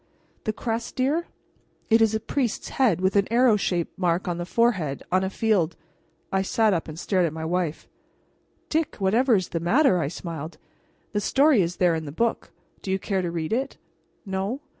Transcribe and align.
"The 0.45 0.51
crest, 0.53 0.95
dear? 0.95 1.27
It 1.91 2.01
is 2.01 2.15
a 2.15 2.19
priest's 2.19 2.69
head 2.69 3.01
with 3.01 3.15
an 3.15 3.27
arrow 3.29 3.55
shaped 3.55 3.99
mark 3.99 4.27
on 4.27 4.39
the 4.39 4.47
forehead, 4.47 5.03
on 5.11 5.23
a 5.23 5.29
field" 5.29 5.75
I 6.33 6.41
sat 6.41 6.73
up 6.73 6.87
and 6.87 6.97
stared 6.97 7.27
at 7.27 7.33
my 7.33 7.45
wife. 7.45 7.87
"Dick, 8.67 8.95
whatever 8.95 9.35
is 9.35 9.49
the 9.49 9.59
matter?" 9.59 10.01
she 10.09 10.09
smiled. 10.09 10.57
"The 11.11 11.21
story 11.21 11.61
is 11.61 11.75
there 11.75 11.93
in 11.93 12.05
that 12.05 12.13
book. 12.15 12.49
Do 12.81 12.89
you 12.89 12.97
care 12.97 13.21
to 13.21 13.29
read 13.29 13.53
it? 13.53 13.77
No? 14.25 14.61